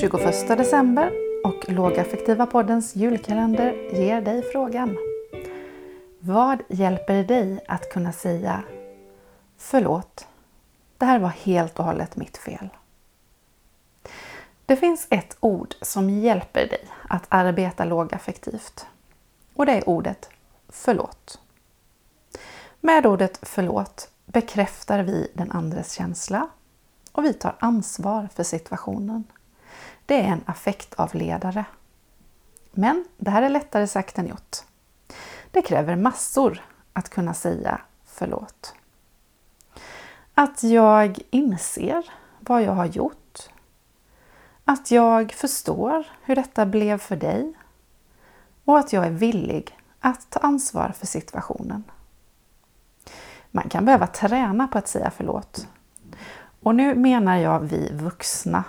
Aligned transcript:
21 0.00 0.48
december 0.48 1.12
och 1.44 1.70
Lågaffektiva 1.70 2.46
poddens 2.46 2.96
julkalender 2.96 3.72
ger 3.92 4.20
dig 4.20 4.42
frågan. 4.42 4.96
Vad 6.18 6.62
hjälper 6.68 7.24
dig 7.24 7.60
att 7.68 7.90
kunna 7.90 8.12
säga 8.12 8.62
Förlåt, 9.56 10.26
det 10.98 11.04
här 11.04 11.18
var 11.18 11.28
helt 11.28 11.78
och 11.78 11.84
hållet 11.84 12.16
mitt 12.16 12.36
fel. 12.36 12.68
Det 14.66 14.76
finns 14.76 15.06
ett 15.10 15.36
ord 15.40 15.74
som 15.82 16.10
hjälper 16.10 16.66
dig 16.68 16.88
att 17.08 17.26
arbeta 17.28 17.84
lågaffektivt 17.84 18.86
och 19.54 19.66
det 19.66 19.72
är 19.72 19.88
ordet 19.88 20.30
förlåt. 20.68 21.40
Med 22.80 23.06
ordet 23.06 23.38
förlåt 23.42 24.10
bekräftar 24.26 25.02
vi 25.02 25.30
den 25.34 25.50
andres 25.50 25.92
känsla 25.92 26.48
och 27.12 27.24
vi 27.24 27.32
tar 27.32 27.56
ansvar 27.58 28.28
för 28.34 28.42
situationen. 28.42 29.24
Det 30.06 30.20
är 30.20 30.28
en 30.28 30.42
affektavledare. 30.46 31.64
Men 32.72 33.04
det 33.16 33.30
här 33.30 33.42
är 33.42 33.48
lättare 33.48 33.86
sagt 33.86 34.18
än 34.18 34.26
gjort. 34.26 34.56
Det 35.50 35.62
kräver 35.62 35.96
massor 35.96 36.64
att 36.92 37.08
kunna 37.08 37.34
säga 37.34 37.80
förlåt. 38.06 38.74
Att 40.34 40.62
jag 40.62 41.18
inser 41.30 42.10
vad 42.40 42.62
jag 42.62 42.72
har 42.72 42.86
gjort. 42.86 43.48
Att 44.64 44.90
jag 44.90 45.32
förstår 45.32 46.04
hur 46.22 46.36
detta 46.36 46.66
blev 46.66 46.98
för 46.98 47.16
dig. 47.16 47.54
Och 48.64 48.78
att 48.78 48.92
jag 48.92 49.06
är 49.06 49.10
villig 49.10 49.78
att 50.00 50.30
ta 50.30 50.40
ansvar 50.40 50.92
för 50.98 51.06
situationen. 51.06 51.84
Man 53.50 53.68
kan 53.68 53.84
behöva 53.84 54.06
träna 54.06 54.68
på 54.68 54.78
att 54.78 54.88
säga 54.88 55.10
förlåt. 55.16 55.66
Och 56.62 56.74
nu 56.74 56.94
menar 56.94 57.36
jag 57.36 57.60
vi 57.60 57.90
vuxna. 57.92 58.64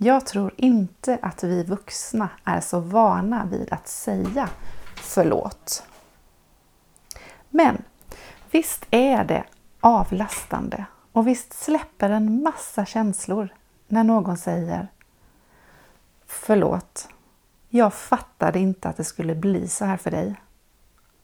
Jag 0.00 0.26
tror 0.26 0.54
inte 0.56 1.18
att 1.22 1.44
vi 1.44 1.62
vuxna 1.62 2.28
är 2.44 2.60
så 2.60 2.80
vana 2.80 3.44
vid 3.44 3.72
att 3.72 3.88
säga 3.88 4.48
förlåt. 4.96 5.82
Men 7.48 7.82
visst 8.50 8.86
är 8.90 9.24
det 9.24 9.44
avlastande 9.80 10.84
och 11.12 11.26
visst 11.26 11.52
släpper 11.52 12.10
en 12.10 12.42
massa 12.42 12.86
känslor 12.86 13.48
när 13.88 14.04
någon 14.04 14.36
säger 14.36 14.88
Förlåt, 16.26 17.08
jag 17.68 17.94
fattade 17.94 18.58
inte 18.58 18.88
att 18.88 18.96
det 18.96 19.04
skulle 19.04 19.34
bli 19.34 19.68
så 19.68 19.84
här 19.84 19.96
för 19.96 20.10
dig. 20.10 20.36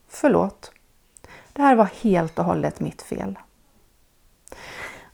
Förlåt, 0.08 0.72
det 1.52 1.62
här 1.62 1.74
var 1.74 1.90
helt 2.02 2.38
och 2.38 2.44
hållet 2.44 2.80
mitt 2.80 3.02
fel. 3.02 3.38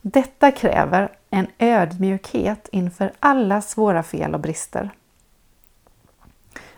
Detta 0.01 0.51
kräver 0.51 1.11
en 1.29 1.47
ödmjukhet 1.59 2.69
inför 2.71 3.11
alla 3.19 3.61
svåra 3.61 4.03
fel 4.03 4.33
och 4.33 4.39
brister. 4.39 4.89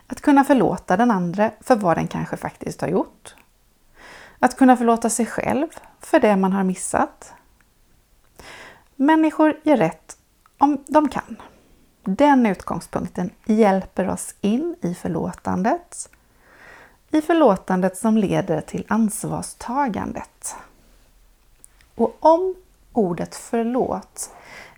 Att 0.07 0.21
kunna 0.21 0.43
förlåta 0.43 0.97
den 0.97 1.11
andra 1.11 1.51
för 1.61 1.75
vad 1.75 1.97
den 1.97 2.07
kanske 2.07 2.37
faktiskt 2.37 2.81
har 2.81 2.87
gjort. 2.87 3.35
Att 4.39 4.57
kunna 4.57 4.77
förlåta 4.77 5.09
sig 5.09 5.25
själv 5.25 5.67
för 5.99 6.19
det 6.19 6.35
man 6.35 6.53
har 6.53 6.63
missat. 6.63 7.33
Människor 8.95 9.59
gör 9.63 9.77
rätt 9.77 10.17
om 10.57 10.83
de 10.87 11.09
kan. 11.09 11.41
Den 12.03 12.45
utgångspunkten 12.45 13.29
hjälper 13.45 14.09
oss 14.09 14.35
in 14.41 14.75
i 14.81 14.95
förlåtandet. 14.95 16.09
I 17.11 17.21
förlåtandet 17.21 17.97
som 17.97 18.17
leder 18.17 18.61
till 18.61 18.85
ansvarstagandet. 18.87 20.55
Och 21.95 22.17
om 22.19 22.55
ordet 22.93 23.35
förlåt 23.35 24.29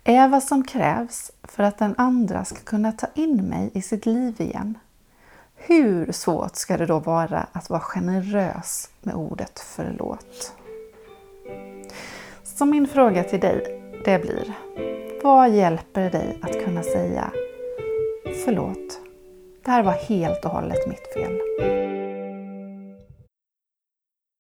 är 0.04 0.28
vad 0.28 0.44
som 0.44 0.64
krävs 0.64 1.32
för 1.44 1.64
att 1.64 1.78
den 1.78 1.96
andra 1.98 2.46
ska 2.46 2.60
kunna 2.60 2.92
ta 2.92 3.08
in 3.14 3.38
mig 3.38 3.72
i 3.74 3.82
sitt 3.82 4.06
liv 4.06 4.42
igen. 4.42 4.78
Hur 5.56 6.12
svårt 6.12 6.56
ska 6.56 6.78
det 6.78 6.86
då 6.86 7.00
vara 7.00 7.48
att 7.52 7.70
vara 7.70 7.80
generös 7.80 8.90
med 9.02 9.16
ordet 9.16 9.60
förlåt? 9.60 10.54
Så 12.44 12.66
min 12.66 12.88
fråga 12.88 13.24
till 13.24 13.40
dig, 13.40 13.82
det 14.06 14.20
blir 14.20 14.54
Vad 15.24 15.50
hjälper 15.50 16.02
det 16.02 16.10
dig 16.10 16.40
att 16.42 16.66
kunna 16.66 16.84
säga 16.84 17.32
Förlåt, 18.46 19.00
det 19.66 19.72
här 19.72 19.84
var 19.84 19.94
helt 19.94 20.46
och 20.46 20.52
hållet 20.52 20.88
mitt 20.88 21.14
fel. 21.14 22.05